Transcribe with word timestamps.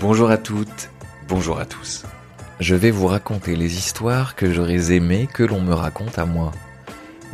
Bonjour 0.00 0.30
à 0.30 0.38
toutes, 0.38 0.88
bonjour 1.28 1.60
à 1.60 1.66
tous. 1.66 2.04
Je 2.58 2.74
vais 2.74 2.90
vous 2.90 3.06
raconter 3.06 3.54
les 3.54 3.76
histoires 3.76 4.34
que 4.34 4.50
j'aurais 4.50 4.92
aimé 4.92 5.28
que 5.30 5.42
l'on 5.42 5.60
me 5.60 5.74
raconte 5.74 6.18
à 6.18 6.24
moi. 6.24 6.52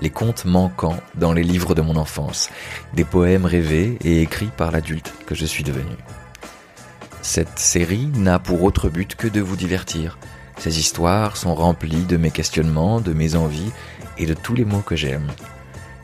Les 0.03 0.11
contes 0.11 0.45
manquants 0.47 0.99
dans 1.15 1.33
les 1.33 1.45
livres 1.45 1.77
de 1.77 1.81
mon 1.81 1.95
enfance, 1.95 2.51
des 2.93 3.05
poèmes 3.05 3.47
rêvés 3.47 3.99
et 4.03 4.21
écrits 4.21 4.51
par 4.57 4.73
l'adulte 4.73 5.15
que 5.27 5.37
je 5.37 5.47
suis 5.47 5.63
devenu. 5.63 5.95
Cette 7.23 7.61
série 7.61 8.07
n'a 8.17 8.41
pour 8.41 8.65
autre 8.65 8.89
but 8.89 9.15
que 9.15 9.29
de 9.29 9.41
vous 9.41 9.57
divertir. 9.57 10.19
Ces 10.59 10.81
histoires 10.81 11.37
sont 11.37 11.55
remplies 11.55 12.05
de 12.05 12.17
mes 12.17 12.33
questionnements, 12.33 13.01
de 13.01 13.13
mes 13.13 13.37
envies 13.37 13.71
et 14.19 14.27
de 14.27 14.35
tous 14.35 14.57
les 14.57 14.65
mots 14.65 14.83
que 14.85 14.97
j'aime. 14.97 15.29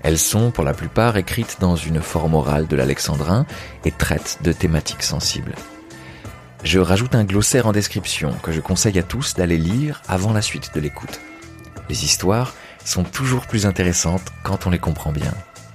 Elles 0.04 0.16
sont 0.16 0.52
pour 0.52 0.62
la 0.62 0.74
plupart 0.74 1.16
écrites 1.16 1.56
dans 1.58 1.74
une 1.74 2.00
forme 2.00 2.34
orale 2.34 2.68
de 2.68 2.76
l'alexandrin 2.76 3.46
et 3.84 3.90
traitent 3.90 4.38
de 4.42 4.52
thématiques 4.52 5.02
sensibles. 5.02 5.56
Je 6.64 6.78
rajoute 6.78 7.16
un 7.16 7.24
glossaire 7.24 7.66
en 7.66 7.72
description 7.72 8.32
que 8.34 8.52
je 8.52 8.60
conseille 8.60 8.98
à 8.98 9.02
tous 9.02 9.34
d'aller 9.34 9.58
lire 9.58 10.00
avant 10.06 10.32
la 10.32 10.42
suite 10.42 10.72
de 10.74 10.80
l'écoute. 10.80 11.20
Les 11.88 12.04
histoires 12.04 12.54
sont 12.84 13.02
toujours 13.02 13.46
plus 13.46 13.66
intéressantes 13.66 14.32
quand 14.44 14.66
on 14.66 14.70
les 14.70 14.78
comprend 14.78 15.10
bien. 15.10 15.32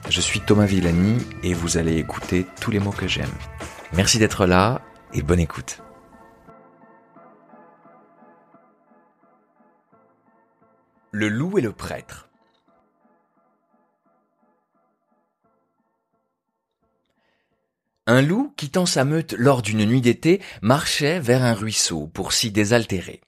Je 0.10 0.22
suis 0.22 0.40
Thomas 0.40 0.66
Villani 0.66 1.18
et 1.44 1.54
vous 1.54 1.78
allez 1.78 1.98
écouter 1.98 2.48
tous 2.62 2.72
les 2.72 2.80
mots 2.80 2.92
que 2.92 3.08
j'aime. 3.08 3.34
Merci 3.94 4.18
d'être 4.18 4.46
là 4.46 4.82
et 5.14 5.22
bonne 5.22 5.42
écoute. 5.42 5.82
Le 11.12 11.28
loup 11.28 11.58
et 11.58 11.62
le 11.62 11.74
prêtre. 11.74 12.27
Un 18.10 18.22
loup, 18.22 18.54
quittant 18.56 18.86
sa 18.86 19.04
meute 19.04 19.36
lors 19.38 19.62
d'une 19.62 19.84
nuit 19.84 20.00
d'été, 20.00 20.42
marchait 20.62 21.20
vers 21.20 21.44
un 21.44 21.54
ruisseau 21.54 22.08
pour 22.08 22.32
s'y 22.32 22.52
désaltérer. 22.52 23.20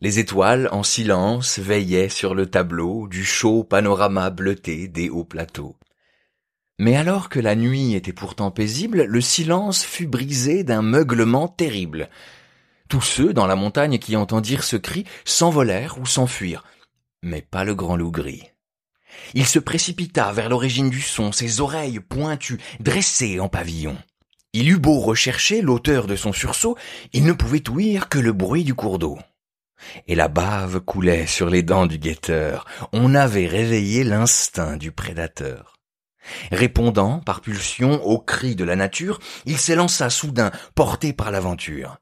Les 0.00 0.18
étoiles, 0.18 0.68
en 0.72 0.82
silence, 0.82 1.60
veillaient 1.60 2.08
sur 2.08 2.34
le 2.34 2.46
tableau 2.46 3.06
du 3.06 3.24
chaud 3.24 3.62
panorama 3.62 4.30
bleuté 4.30 4.88
des 4.88 5.10
hauts 5.10 5.24
plateaux. 5.24 5.76
Mais 6.80 6.96
alors 6.96 7.28
que 7.28 7.38
la 7.38 7.54
nuit 7.54 7.94
était 7.94 8.12
pourtant 8.12 8.50
paisible, 8.50 9.04
le 9.04 9.20
silence 9.20 9.84
fut 9.84 10.08
brisé 10.08 10.64
d'un 10.64 10.82
meuglement 10.82 11.46
terrible. 11.46 12.08
Tous 12.88 13.02
ceux 13.02 13.32
dans 13.32 13.46
la 13.46 13.54
montagne 13.54 13.98
qui 13.98 14.16
entendirent 14.16 14.64
ce 14.64 14.76
cri 14.76 15.04
s'envolèrent 15.24 15.98
ou 16.00 16.06
s'enfuirent, 16.06 16.64
mais 17.22 17.42
pas 17.42 17.62
le 17.62 17.76
grand 17.76 17.96
loup 17.96 18.10
gris. 18.10 18.50
Il 19.34 19.46
se 19.46 19.58
précipita 19.58 20.32
vers 20.32 20.48
l'origine 20.48 20.90
du 20.90 21.00
son, 21.00 21.32
ses 21.32 21.60
oreilles 21.60 22.00
pointues, 22.00 22.60
dressées 22.80 23.40
en 23.40 23.48
pavillon. 23.48 23.96
Il 24.52 24.68
eut 24.68 24.78
beau 24.78 24.98
rechercher 24.98 25.62
l'auteur 25.62 26.06
de 26.06 26.16
son 26.16 26.32
sursaut, 26.32 26.76
il 27.12 27.24
ne 27.24 27.32
pouvait 27.32 27.68
ouïr 27.68 28.08
que 28.08 28.18
le 28.18 28.32
bruit 28.32 28.64
du 28.64 28.74
cours 28.74 28.98
d'eau. 28.98 29.18
Et 30.08 30.14
la 30.14 30.28
bave 30.28 30.80
coulait 30.80 31.26
sur 31.26 31.48
les 31.48 31.62
dents 31.62 31.86
du 31.86 31.98
guetteur. 31.98 32.66
On 32.92 33.14
avait 33.14 33.46
réveillé 33.46 34.04
l'instinct 34.04 34.76
du 34.76 34.90
prédateur. 34.90 35.76
Répondant 36.50 37.20
par 37.20 37.40
pulsion 37.40 38.04
aux 38.04 38.18
cris 38.18 38.56
de 38.56 38.64
la 38.64 38.76
nature, 38.76 39.20
il 39.46 39.56
s'élança 39.56 40.10
soudain, 40.10 40.50
porté 40.74 41.12
par 41.12 41.30
l'aventure. 41.30 41.98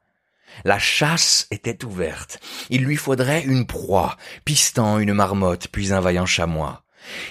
La 0.65 0.79
chasse 0.79 1.47
était 1.51 1.85
ouverte. 1.85 2.39
Il 2.69 2.83
lui 2.83 2.97
faudrait 2.97 3.43
une 3.43 3.65
proie, 3.65 4.17
pistant 4.43 4.99
une 4.99 5.13
marmotte, 5.13 5.67
puis 5.71 5.93
un 5.93 6.01
vaillant 6.01 6.25
chamois 6.25 6.83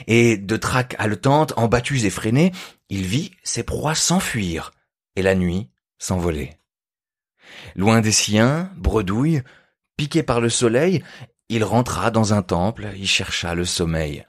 et 0.07 0.37
de 0.37 0.57
traque 0.57 0.97
haletante, 0.99 1.53
en 1.57 1.69
battues 1.69 2.05
effrénées, 2.05 2.53
il 2.89 3.05
vit 3.05 3.33
ses 3.43 3.63
proies 3.63 3.95
s'enfuir, 3.95 4.73
et 5.17 5.23
la 5.23 5.35
nuit 5.35 5.71
s'envoler. 5.99 6.55
Loin 7.77 8.01
des 8.01 8.13
siens, 8.13 8.71
bredouille, 8.77 9.43
piqué 9.97 10.23
par 10.23 10.41
le 10.41 10.49
soleil, 10.49 11.03
il 11.49 11.65
rentra 11.65 12.11
dans 12.11 12.35
un 12.35 12.43
temple, 12.43 12.89
y 12.97 13.07
chercha 13.07 13.55
le 13.55 13.65
sommeil. 13.65 14.27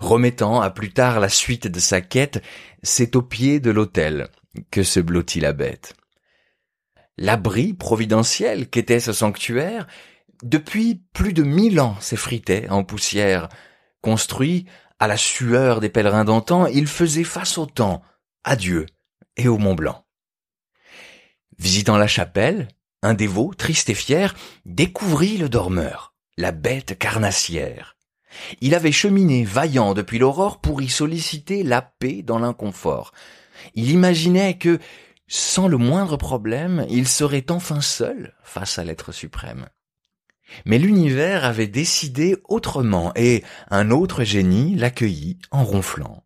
Remettant 0.00 0.60
à 0.60 0.70
plus 0.70 0.92
tard 0.92 1.20
la 1.20 1.28
suite 1.28 1.66
de 1.66 1.80
sa 1.80 2.00
quête, 2.00 2.42
c'est 2.82 3.16
au 3.16 3.22
pied 3.22 3.60
de 3.60 3.70
l'autel 3.70 4.28
que 4.70 4.82
se 4.82 5.00
blottit 5.00 5.40
la 5.40 5.52
bête. 5.52 5.94
L'abri 7.16 7.74
providentiel 7.74 8.68
qu'était 8.68 9.00
ce 9.00 9.12
sanctuaire, 9.12 9.86
depuis 10.42 11.02
plus 11.12 11.32
de 11.32 11.42
mille 11.42 11.80
ans 11.80 11.96
s'effritait 12.00 12.68
en 12.68 12.84
poussière, 12.84 13.48
construit 14.04 14.66
à 14.98 15.08
la 15.08 15.16
sueur 15.16 15.80
des 15.80 15.88
pèlerins 15.88 16.26
d'antan, 16.26 16.66
il 16.66 16.86
faisait 16.86 17.24
face 17.24 17.56
au 17.56 17.64
temps, 17.64 18.02
à 18.44 18.54
Dieu 18.54 18.84
et 19.38 19.48
au 19.48 19.56
Mont 19.56 19.74
Blanc. 19.74 20.04
Visitant 21.58 21.96
la 21.96 22.06
chapelle, 22.06 22.68
un 23.02 23.14
dévot, 23.14 23.54
triste 23.54 23.88
et 23.88 23.94
fier, 23.94 24.34
découvrit 24.66 25.38
le 25.38 25.48
dormeur, 25.48 26.14
la 26.36 26.52
bête 26.52 26.98
carnassière. 26.98 27.96
Il 28.60 28.74
avait 28.74 28.92
cheminé 28.92 29.42
vaillant 29.42 29.94
depuis 29.94 30.18
l'aurore 30.18 30.60
pour 30.60 30.82
y 30.82 30.90
solliciter 30.90 31.62
la 31.62 31.80
paix 31.80 32.20
dans 32.20 32.38
l'inconfort. 32.38 33.12
Il 33.74 33.90
imaginait 33.90 34.58
que, 34.58 34.80
sans 35.28 35.66
le 35.66 35.78
moindre 35.78 36.18
problème, 36.18 36.84
il 36.90 37.08
serait 37.08 37.50
enfin 37.50 37.80
seul 37.80 38.34
face 38.42 38.78
à 38.78 38.84
l'être 38.84 39.12
suprême. 39.12 39.66
Mais 40.64 40.78
l'univers 40.78 41.44
avait 41.44 41.66
décidé 41.66 42.36
autrement 42.48 43.12
et 43.16 43.42
un 43.70 43.90
autre 43.90 44.24
génie 44.24 44.74
l'accueillit 44.74 45.38
en 45.50 45.64
ronflant. 45.64 46.24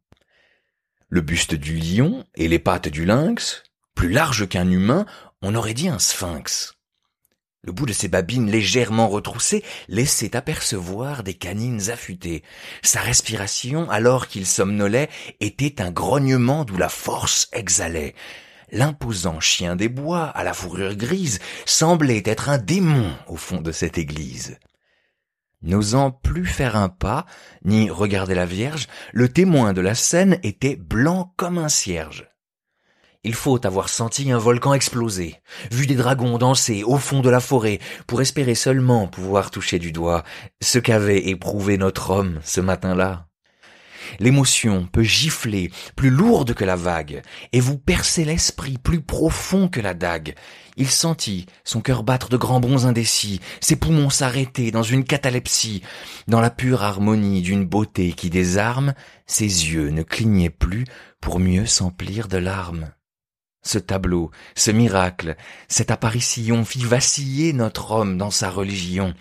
Le 1.09 1.21
buste 1.21 1.55
du 1.55 1.77
lion 1.77 2.25
et 2.35 2.49
les 2.49 2.59
pattes 2.59 2.89
du 2.89 3.05
lynx, 3.05 3.63
plus 3.95 4.11
larges 4.11 4.49
qu'un 4.49 4.71
humain, 4.71 5.07
on 5.43 5.55
aurait 5.55 5.75
dit 5.75 5.89
un 5.89 5.99
sphinx. 5.99 6.75
Le 7.63 7.73
bout 7.73 7.87
de 7.87 7.93
ses 7.93 8.09
babines 8.09 8.51
légèrement 8.51 9.09
retroussées 9.09 9.65
laissait 9.89 10.37
apercevoir 10.37 11.23
des 11.23 11.35
canines 11.35 11.91
affûtées. 11.91 12.43
Sa 12.83 13.01
respiration, 13.01 13.91
alors 13.91 14.29
qu'il 14.29 14.47
somnolait, 14.47 15.09
était 15.41 15.83
un 15.83 15.91
grognement 15.91 16.65
d'où 16.65 16.77
la 16.77 16.89
force 16.89 17.49
exhalait. 17.53 18.15
L'imposant 18.71 19.41
chien 19.41 19.77
des 19.77 19.89
bois, 19.89 20.25
à 20.25 20.45
la 20.45 20.53
fourrure 20.53 20.95
grise, 20.95 21.39
semblait 21.65 22.23
être 22.25 22.49
un 22.49 22.59
démon 22.59 23.13
au 23.27 23.37
fond 23.37 23.61
de 23.61 23.73
cette 23.73 23.99
église. 23.99 24.59
N'osant 25.63 26.11
plus 26.11 26.47
faire 26.47 26.77
un 26.77 26.89
pas, 26.89 27.27
ni 27.65 27.91
regarder 27.91 28.35
la 28.35 28.47
Vierge, 28.47 28.87
le 29.13 29.29
témoin 29.29 29.73
de 29.73 29.81
la 29.81 29.95
scène 29.95 30.39
était 30.43 30.77
blanc 30.77 31.33
comme 31.37 31.59
un 31.59 31.69
cierge. 31.69 32.29
Il 33.25 33.35
faut 33.35 33.67
avoir 33.67 33.89
senti 33.89 34.31
un 34.31 34.39
volcan 34.39 34.75
exploser, 34.75 35.37
vu 35.73 35.87
des 35.87 35.97
dragons 35.97 36.39
danser 36.39 36.85
au 36.85 36.97
fond 36.97 37.21
de 37.21 37.31
la 37.31 37.41
forêt, 37.41 37.81
pour 38.07 38.21
espérer 38.21 38.55
seulement 38.55 39.09
pouvoir 39.09 39.51
toucher 39.51 39.81
du 39.81 39.91
doigt 39.91 40.23
ce 40.61 40.79
qu'avait 40.79 41.27
éprouvé 41.29 41.79
notre 41.79 42.11
homme 42.11 42.41
ce 42.45 42.61
matin-là. 42.61 43.28
L'émotion 44.19 44.87
peut 44.91 45.03
gifler, 45.03 45.71
plus 45.97 46.11
lourde 46.11 46.55
que 46.55 46.65
la 46.65 46.77
vague, 46.77 47.23
et 47.53 47.61
vous 47.61 47.79
percer 47.79 48.25
l'esprit 48.25 48.79
plus 48.79 49.01
profond 49.01 49.69
que 49.69 49.81
la 49.81 49.95
dague. 49.95 50.35
Il 50.77 50.89
sentit 50.89 51.47
son 51.65 51.81
cœur 51.81 52.05
battre 52.05 52.29
de 52.29 52.37
grands 52.37 52.61
bonds 52.61 52.85
indécis, 52.85 53.41
ses 53.61 53.77
poumons 53.77 54.11
s'arrêter 54.11 54.71
dans 54.71 54.83
une 54.83 55.05
catalepsie. 55.05 55.83
Dans 56.29 56.41
la 56.41 56.51
pure 56.51 56.83
harmonie 56.83 57.43
d'une 57.43 57.67
beauté 57.67 58.13
qui 58.13 58.31
désarme, 58.31 58.95
ses 59.27 59.45
yeux 59.45 59.91
ne 59.91 60.03
clignaient 60.03 60.51
plus 60.51 60.85
pour 61.21 61.41
mieux 61.41 61.67
s'emplir 61.67 62.29
de 62.29 62.39
larmes. 62.39 62.93
Ce 63.63 63.79
tableau, 63.79 64.31
ce 64.55 64.71
miracle, 64.71 65.37
cette 65.69 65.91
apparition 65.91 66.65
fit 66.65 66.85
vaciller 66.85 67.53
notre 67.53 67.91
homme 67.91 68.17
dans 68.17 68.31
sa 68.31 68.51
religion. 68.51 69.15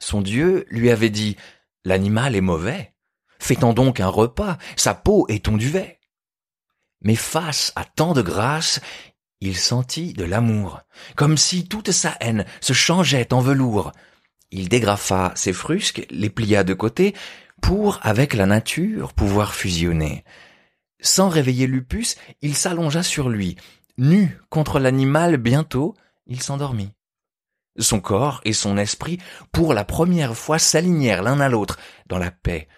Son 0.00 0.20
Dieu 0.20 0.66
lui 0.70 0.90
avait 0.90 1.10
dit, 1.10 1.36
l'animal 1.84 2.34
est 2.36 2.40
mauvais, 2.40 2.93
Fait-en 3.44 3.74
donc 3.74 4.00
un 4.00 4.08
repas, 4.08 4.56
sa 4.74 4.94
peau 4.94 5.26
est 5.28 5.44
ton 5.44 5.58
duvet. 5.58 6.00
Mais 7.02 7.14
face 7.14 7.74
à 7.76 7.84
tant 7.84 8.14
de 8.14 8.22
grâce, 8.22 8.80
il 9.42 9.58
sentit 9.58 10.14
de 10.14 10.24
l'amour, 10.24 10.80
comme 11.14 11.36
si 11.36 11.68
toute 11.68 11.90
sa 11.90 12.16
haine 12.20 12.46
se 12.62 12.72
changeait 12.72 13.34
en 13.34 13.40
velours. 13.40 13.92
Il 14.50 14.70
dégrafa 14.70 15.34
ses 15.36 15.52
frusques, 15.52 16.06
les 16.08 16.30
plia 16.30 16.64
de 16.64 16.72
côté, 16.72 17.14
pour, 17.60 17.98
avec 18.00 18.32
la 18.32 18.46
nature, 18.46 19.12
pouvoir 19.12 19.54
fusionner. 19.54 20.24
Sans 21.02 21.28
réveiller 21.28 21.66
Lupus, 21.66 22.16
il 22.40 22.56
s'allongea 22.56 23.02
sur 23.02 23.28
lui. 23.28 23.56
Nu 23.98 24.40
contre 24.48 24.80
l'animal, 24.80 25.36
bientôt, 25.36 25.94
il 26.26 26.40
s'endormit. 26.40 26.94
Son 27.78 28.00
corps 28.00 28.40
et 28.46 28.54
son 28.54 28.78
esprit, 28.78 29.18
pour 29.52 29.74
la 29.74 29.84
première 29.84 30.34
fois, 30.34 30.58
s'alignèrent 30.58 31.22
l'un 31.22 31.40
à 31.40 31.50
l'autre, 31.50 31.78
dans 32.06 32.18
la 32.18 32.30
paix, 32.30 32.68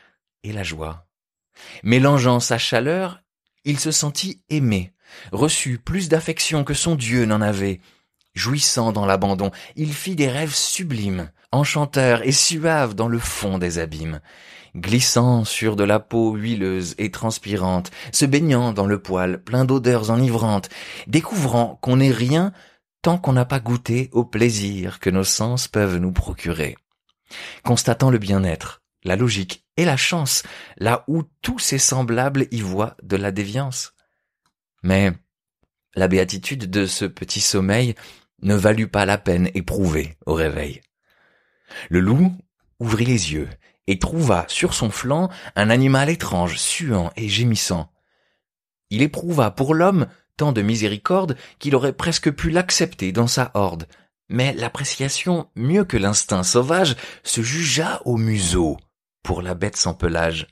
et 0.42 0.52
la 0.52 0.62
joie. 0.62 1.06
Mélangeant 1.82 2.40
sa 2.40 2.58
chaleur, 2.58 3.22
il 3.64 3.80
se 3.80 3.90
sentit 3.90 4.42
aimé, 4.48 4.92
reçut 5.32 5.78
plus 5.78 6.08
d'affection 6.08 6.64
que 6.64 6.74
son 6.74 6.94
Dieu 6.94 7.24
n'en 7.24 7.40
avait. 7.40 7.80
Jouissant 8.34 8.92
dans 8.92 9.06
l'abandon, 9.06 9.50
il 9.76 9.92
fit 9.92 10.14
des 10.14 10.28
rêves 10.28 10.54
sublimes, 10.54 11.30
enchanteurs 11.52 12.26
et 12.26 12.32
suaves 12.32 12.94
dans 12.94 13.08
le 13.08 13.18
fond 13.18 13.58
des 13.58 13.78
abîmes, 13.78 14.20
glissant 14.76 15.44
sur 15.44 15.74
de 15.74 15.84
la 15.84 16.00
peau 16.00 16.34
huileuse 16.34 16.94
et 16.98 17.10
transpirante, 17.10 17.90
se 18.12 18.26
baignant 18.26 18.72
dans 18.72 18.86
le 18.86 19.00
poil 19.00 19.42
plein 19.42 19.64
d'odeurs 19.64 20.10
enivrantes, 20.10 20.68
découvrant 21.06 21.78
qu'on 21.80 21.96
n'est 21.96 22.12
rien 22.12 22.52
tant 23.02 23.18
qu'on 23.18 23.32
n'a 23.32 23.44
pas 23.44 23.60
goûté 23.60 24.10
au 24.12 24.24
plaisir 24.24 25.00
que 25.00 25.10
nos 25.10 25.24
sens 25.24 25.68
peuvent 25.68 25.98
nous 25.98 26.12
procurer. 26.12 26.76
Constatant 27.64 28.10
le 28.10 28.18
bien-être, 28.18 28.82
la 29.06 29.16
logique 29.16 29.64
et 29.76 29.84
la 29.84 29.96
chance, 29.96 30.42
là 30.76 31.04
où 31.08 31.22
tous 31.42 31.58
ses 31.58 31.78
semblables 31.78 32.46
y 32.50 32.60
voient 32.60 32.96
de 33.02 33.16
la 33.16 33.32
déviance. 33.32 33.94
Mais 34.82 35.12
la 35.94 36.08
béatitude 36.08 36.68
de 36.70 36.86
ce 36.86 37.04
petit 37.04 37.40
sommeil 37.40 37.94
ne 38.42 38.54
valut 38.54 38.88
pas 38.88 39.06
la 39.06 39.18
peine 39.18 39.50
éprouvée 39.54 40.16
au 40.26 40.34
réveil. 40.34 40.82
Le 41.88 42.00
loup 42.00 42.32
ouvrit 42.78 43.06
les 43.06 43.32
yeux 43.32 43.48
et 43.86 43.98
trouva 43.98 44.44
sur 44.48 44.74
son 44.74 44.90
flanc 44.90 45.30
un 45.54 45.70
animal 45.70 46.10
étrange, 46.10 46.58
suant 46.58 47.10
et 47.16 47.28
gémissant. 47.28 47.90
Il 48.90 49.02
éprouva 49.02 49.50
pour 49.50 49.74
l'homme 49.74 50.06
tant 50.36 50.52
de 50.52 50.62
miséricorde 50.62 51.36
qu'il 51.58 51.74
aurait 51.74 51.94
presque 51.94 52.30
pu 52.30 52.50
l'accepter 52.50 53.10
dans 53.12 53.26
sa 53.26 53.50
horde, 53.54 53.86
mais 54.28 54.52
l'appréciation, 54.54 55.48
mieux 55.54 55.84
que 55.84 55.96
l'instinct 55.96 56.42
sauvage, 56.42 56.96
se 57.22 57.40
jugea 57.40 58.02
au 58.04 58.16
museau 58.16 58.76
pour 59.26 59.42
la 59.42 59.54
bête 59.54 59.76
sans 59.76 59.92
pelage. 59.92 60.46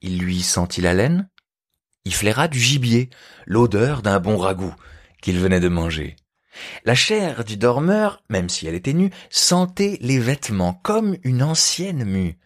Il 0.00 0.18
lui 0.18 0.42
sentit 0.42 0.80
la 0.80 0.92
laine, 0.92 1.28
il 2.04 2.12
flaira 2.12 2.48
du 2.48 2.58
gibier, 2.58 3.10
l'odeur 3.46 4.02
d'un 4.02 4.18
bon 4.18 4.36
ragoût 4.36 4.74
qu'il 5.22 5.38
venait 5.38 5.60
de 5.60 5.68
manger. 5.68 6.16
La 6.84 6.96
chair 6.96 7.44
du 7.44 7.56
dormeur, 7.56 8.24
même 8.28 8.48
si 8.48 8.66
elle 8.66 8.74
était 8.74 8.92
nue, 8.92 9.12
sentait 9.30 9.98
les 10.00 10.18
vêtements 10.18 10.74
comme 10.74 11.16
une 11.22 11.44
ancienne 11.44 12.04
mue. 12.04 12.38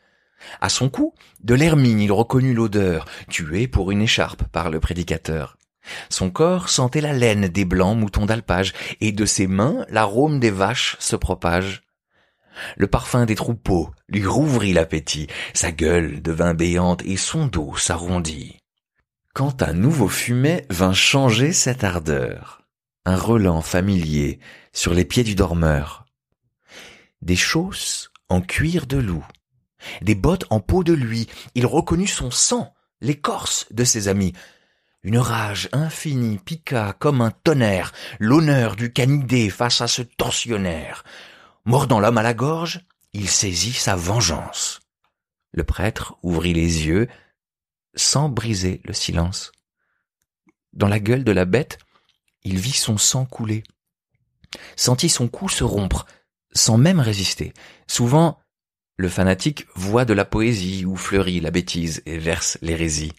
À 0.60 0.68
son 0.68 0.90
cou, 0.90 1.14
de 1.42 1.54
l'hermine 1.54 1.98
il 1.98 2.12
reconnut 2.12 2.52
l'odeur, 2.52 3.06
tuée 3.30 3.68
pour 3.68 3.90
une 3.90 4.02
écharpe 4.02 4.44
par 4.44 4.68
le 4.68 4.78
prédicateur. 4.78 5.56
Son 6.10 6.28
corps 6.28 6.68
sentait 6.68 7.00
la 7.00 7.14
laine 7.14 7.48
des 7.48 7.64
blancs 7.64 7.96
moutons 7.96 8.26
d'alpage, 8.26 8.74
et 9.00 9.12
de 9.12 9.24
ses 9.24 9.46
mains 9.46 9.86
l'arôme 9.88 10.38
des 10.38 10.50
vaches 10.50 10.96
se 10.98 11.16
propage. 11.16 11.85
Le 12.76 12.86
parfum 12.86 13.26
des 13.26 13.34
troupeaux 13.34 13.90
lui 14.08 14.26
rouvrit 14.26 14.72
l'appétit, 14.72 15.26
sa 15.54 15.72
gueule 15.72 16.22
devint 16.22 16.54
béante 16.54 17.02
et 17.04 17.16
son 17.16 17.46
dos 17.46 17.76
s'arrondit. 17.76 18.58
Quand 19.34 19.62
un 19.62 19.74
nouveau 19.74 20.08
fumet 20.08 20.66
vint 20.70 20.94
changer 20.94 21.52
cette 21.52 21.84
ardeur, 21.84 22.62
un 23.04 23.16
relent 23.16 23.60
familier 23.60 24.40
sur 24.72 24.94
les 24.94 25.04
pieds 25.04 25.24
du 25.24 25.34
dormeur, 25.34 26.06
des 27.22 27.36
chausses 27.36 28.10
en 28.28 28.40
cuir 28.40 28.86
de 28.86 28.96
loup, 28.96 29.26
des 30.02 30.14
bottes 30.14 30.46
en 30.50 30.60
peau 30.60 30.84
de 30.84 30.92
lui, 30.92 31.28
il 31.54 31.66
reconnut 31.66 32.06
son 32.06 32.30
sang, 32.30 32.74
l'écorce 33.00 33.66
de 33.70 33.84
ses 33.84 34.08
amis, 34.08 34.32
une 35.02 35.18
rage 35.18 35.68
infinie 35.72 36.38
piqua 36.38 36.92
comme 36.98 37.20
un 37.20 37.30
tonnerre 37.30 37.92
l'honneur 38.18 38.74
du 38.74 38.92
canidé 38.92 39.50
face 39.50 39.80
à 39.80 39.86
ce 39.86 40.02
tortionnaire. 40.02 41.04
Mordant 41.66 42.00
l'homme 42.00 42.16
à 42.16 42.22
la 42.22 42.32
gorge, 42.32 42.80
il 43.12 43.28
saisit 43.28 43.74
sa 43.74 43.94
vengeance. 43.96 44.80
Le 45.52 45.64
prêtre 45.64 46.16
ouvrit 46.22 46.54
les 46.54 46.86
yeux 46.86 47.08
sans 47.94 48.30
briser 48.30 48.80
le 48.84 48.94
silence. 48.94 49.52
Dans 50.72 50.88
la 50.88 51.00
gueule 51.00 51.24
de 51.24 51.32
la 51.32 51.44
bête, 51.44 51.78
il 52.42 52.58
vit 52.58 52.72
son 52.72 52.96
sang 52.96 53.26
couler, 53.26 53.64
sentit 54.76 55.10
son 55.10 55.28
cou 55.28 55.48
se 55.48 55.64
rompre, 55.64 56.06
sans 56.54 56.78
même 56.78 57.00
résister. 57.00 57.52
Souvent, 57.86 58.38
le 58.96 59.10
fanatique 59.10 59.66
voit 59.74 60.06
de 60.06 60.14
la 60.14 60.24
poésie 60.24 60.86
où 60.86 60.96
fleurit 60.96 61.40
la 61.40 61.50
bêtise 61.50 62.02
et 62.06 62.16
verse 62.16 62.56
l'hérésie 62.62 63.12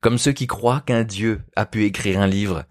comme 0.00 0.18
ceux 0.18 0.32
qui 0.32 0.46
croient 0.46 0.80
qu'un 0.80 1.04
Dieu 1.04 1.42
a 1.56 1.66
pu 1.66 1.84
écrire 1.84 2.20
un 2.20 2.26
livre, 2.26 2.64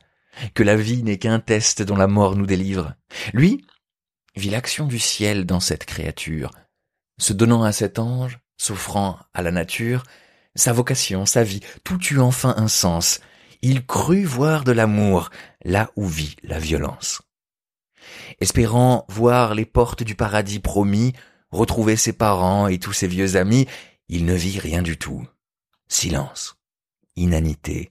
que 0.54 0.64
la 0.64 0.76
vie 0.76 1.04
n'est 1.04 1.18
qu'un 1.18 1.40
test 1.40 1.82
dont 1.82 1.96
la 1.96 2.08
mort 2.08 2.36
nous 2.36 2.46
délivre. 2.46 2.96
Lui 3.34 3.66
vit 4.40 4.50
l'action 4.50 4.88
du 4.88 4.98
ciel 4.98 5.46
dans 5.46 5.60
cette 5.60 5.86
créature, 5.86 6.50
se 7.20 7.34
donnant 7.34 7.64
à 7.64 7.72
cet 7.72 8.00
ange, 8.00 8.40
s'offrant 8.58 9.20
à 9.34 9.44
la 9.44 9.52
nature, 9.52 10.04
sa 10.56 10.74
vocation, 10.74 11.26
sa 11.26 11.44
vie, 11.44 11.60
tout 11.84 12.02
eut 12.12 12.20
enfin 12.20 12.56
un 12.58 12.68
sens. 12.68 13.20
Il 13.62 13.86
crut 13.86 14.26
voir 14.26 14.64
de 14.64 14.72
l'amour 14.72 15.30
là 15.64 15.92
où 15.96 16.08
vit 16.08 16.36
la 16.44 16.58
violence. 16.58 17.22
Espérant 18.40 19.06
voir 19.10 19.54
les 19.54 19.66
portes 19.66 20.04
du 20.04 20.16
paradis 20.16 20.60
promis, 20.60 21.14
retrouver 21.52 21.96
ses 21.96 22.14
parents 22.14 22.68
et 22.68 22.80
tous 22.80 22.94
ses 22.94 23.08
vieux 23.08 23.36
amis, 23.36 23.68
il 24.08 24.26
ne 24.26 24.34
vit 24.34 24.60
rien 24.60 24.82
du 24.82 24.98
tout. 24.98 25.28
Silence 25.88 26.60
inanité. 27.20 27.90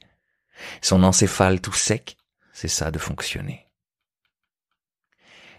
Son 0.83 1.05
encéphale 1.05 1.61
tout 1.61 1.73
sec 1.73 2.17
cessa 2.53 2.91
de 2.91 2.99
fonctionner. 2.99 3.68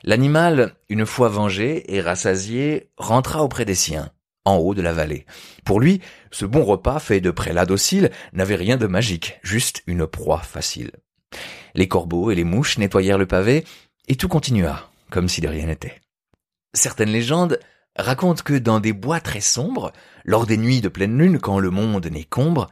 L'animal, 0.03 0.75
une 0.87 1.05
fois 1.05 1.29
vengé 1.29 1.93
et 1.93 2.01
rassasié, 2.01 2.89
rentra 2.97 3.43
auprès 3.43 3.65
des 3.65 3.75
siens, 3.75 4.11
en 4.45 4.55
haut 4.55 4.73
de 4.73 4.81
la 4.81 4.93
vallée. 4.93 5.25
Pour 5.65 5.79
lui, 5.79 6.01
ce 6.31 6.45
bon 6.45 6.63
repas 6.63 6.99
fait 6.99 7.21
de 7.21 7.31
prélat 7.31 7.65
docile 7.65 8.11
n'avait 8.33 8.55
rien 8.55 8.77
de 8.77 8.87
magique, 8.87 9.39
juste 9.43 9.83
une 9.87 10.07
proie 10.07 10.39
facile. 10.39 10.91
Les 11.75 11.87
corbeaux 11.87 12.31
et 12.31 12.35
les 12.35 12.43
mouches 12.43 12.77
nettoyèrent 12.77 13.17
le 13.17 13.27
pavé, 13.27 13.65
et 14.07 14.15
tout 14.15 14.27
continua, 14.27 14.89
comme 15.09 15.27
si 15.27 15.41
de 15.41 15.47
rien 15.47 15.67
n'était. 15.67 16.01
Certaines 16.73 17.11
légendes 17.11 17.59
racontent 17.95 18.43
que 18.43 18.53
dans 18.53 18.79
des 18.79 18.93
bois 18.93 19.19
très 19.19 19.41
sombres, 19.41 19.91
lors 20.23 20.45
des 20.45 20.57
nuits 20.57 20.81
de 20.81 20.89
pleine 20.89 21.17
lune, 21.17 21.39
quand 21.39 21.59
le 21.59 21.69
monde 21.69 22.07
n'est 22.07 22.23
qu'ombre, 22.23 22.69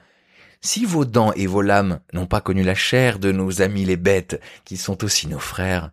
si 0.62 0.85
vos 0.85 1.06
dents 1.06 1.33
et 1.33 1.45
vos 1.45 1.62
lames 1.62 2.00
n'ont 2.13 2.25
pas 2.25 2.41
connu 2.41 2.63
la 2.63 2.75
chair 2.75 3.19
de 3.19 3.31
nos 3.31 3.62
amis 3.62 3.85
les 3.85 3.97
bêtes, 3.97 4.41
qui 4.65 4.77
sont 4.77 5.03
aussi 5.03 5.27
nos 5.27 5.39
frères, 5.39 5.91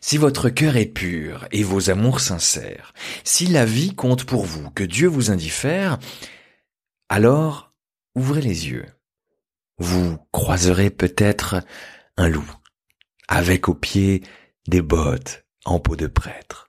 si 0.00 0.16
votre 0.16 0.48
cœur 0.48 0.76
est 0.76 0.86
pur 0.86 1.46
et 1.50 1.62
vos 1.62 1.90
amours 1.90 2.20
sincères, 2.20 2.92
si 3.24 3.46
la 3.46 3.64
vie 3.64 3.94
compte 3.94 4.24
pour 4.24 4.44
vous, 4.44 4.70
que 4.70 4.84
Dieu 4.84 5.08
vous 5.08 5.30
indiffère, 5.30 5.98
alors 7.08 7.72
ouvrez 8.14 8.40
les 8.40 8.68
yeux. 8.68 8.86
Vous 9.78 10.18
croiserez 10.32 10.90
peut-être 10.90 11.62
un 12.16 12.28
loup, 12.28 12.50
avec 13.28 13.68
au 13.68 13.74
pied 13.74 14.22
des 14.66 14.82
bottes 14.82 15.44
en 15.64 15.78
peau 15.78 15.96
de 15.96 16.06
prêtre. 16.06 16.68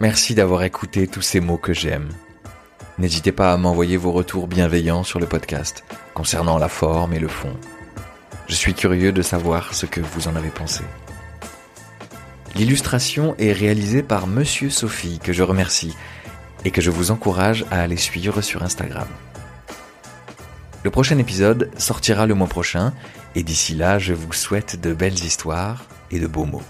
Merci 0.00 0.34
d'avoir 0.34 0.62
écouté 0.62 1.08
tous 1.08 1.22
ces 1.22 1.40
mots 1.40 1.56
que 1.56 1.72
j'aime. 1.72 2.10
N'hésitez 2.98 3.32
pas 3.32 3.52
à 3.52 3.56
m'envoyer 3.56 3.96
vos 3.96 4.12
retours 4.12 4.46
bienveillants 4.46 5.04
sur 5.04 5.20
le 5.20 5.26
podcast 5.26 5.84
concernant 6.16 6.56
la 6.56 6.70
forme 6.70 7.12
et 7.12 7.18
le 7.18 7.28
fond. 7.28 7.54
Je 8.48 8.54
suis 8.54 8.72
curieux 8.72 9.12
de 9.12 9.20
savoir 9.20 9.74
ce 9.74 9.84
que 9.84 10.00
vous 10.00 10.28
en 10.28 10.34
avez 10.34 10.48
pensé. 10.48 10.82
L'illustration 12.54 13.34
est 13.38 13.52
réalisée 13.52 14.02
par 14.02 14.26
Monsieur 14.26 14.70
Sophie, 14.70 15.18
que 15.22 15.34
je 15.34 15.42
remercie, 15.42 15.94
et 16.64 16.70
que 16.70 16.80
je 16.80 16.90
vous 16.90 17.10
encourage 17.10 17.66
à 17.70 17.82
aller 17.82 17.98
suivre 17.98 18.40
sur 18.40 18.62
Instagram. 18.62 19.08
Le 20.84 20.90
prochain 20.90 21.18
épisode 21.18 21.70
sortira 21.76 22.24
le 22.24 22.34
mois 22.34 22.48
prochain, 22.48 22.94
et 23.34 23.42
d'ici 23.42 23.74
là, 23.74 23.98
je 23.98 24.14
vous 24.14 24.32
souhaite 24.32 24.80
de 24.80 24.94
belles 24.94 25.22
histoires 25.22 25.84
et 26.10 26.18
de 26.18 26.26
beaux 26.26 26.46
mots. 26.46 26.62